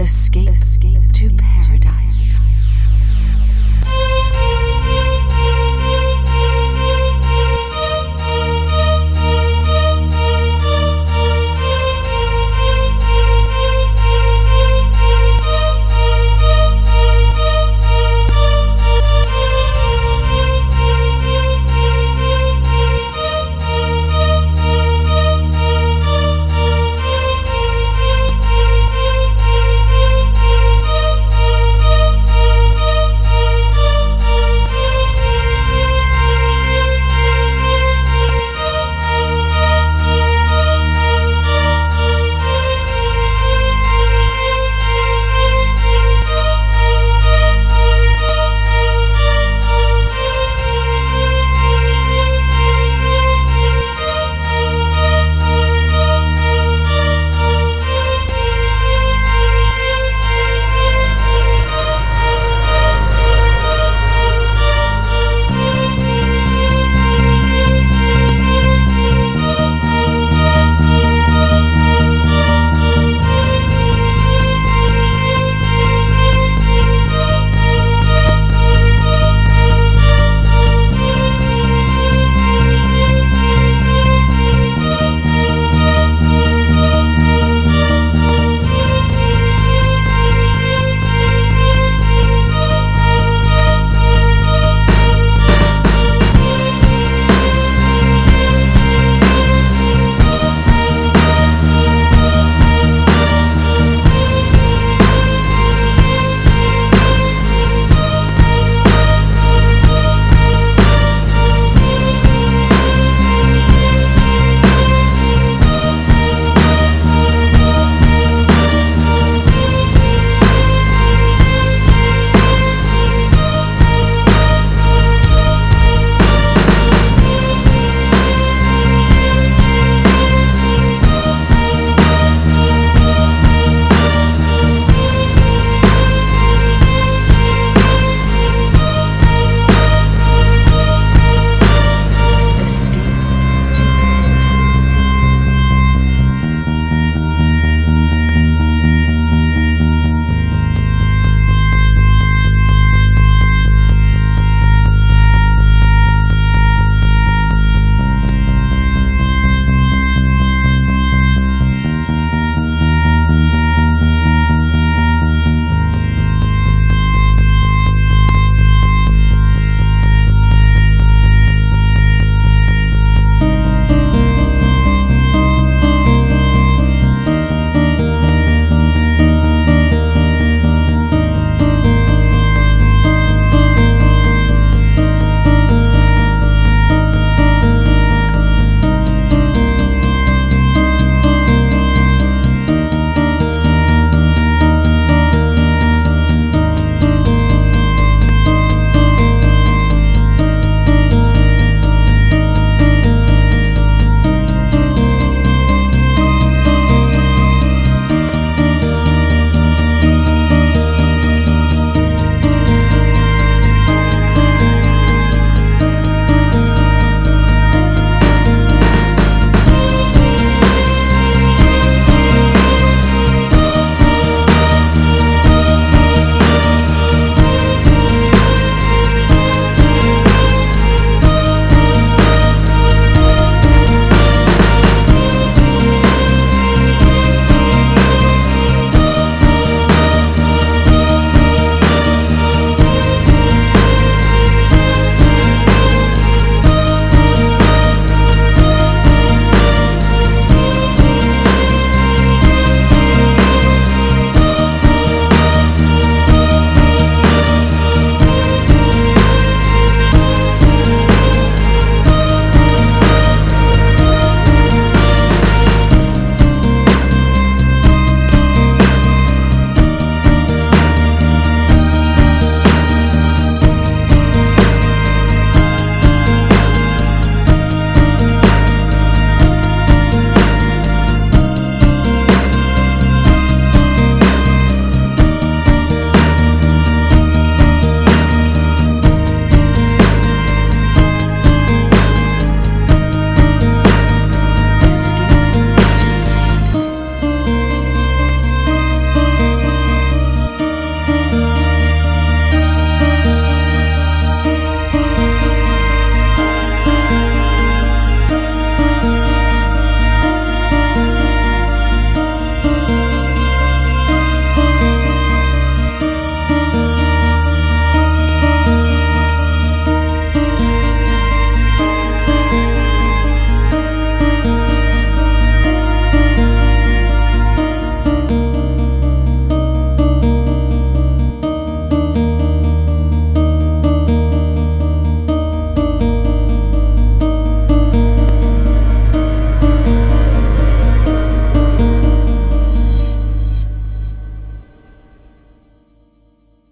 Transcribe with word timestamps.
escape, 0.00 0.48
escape 0.48 1.02
to 1.12 1.28
paradise. 1.36 2.09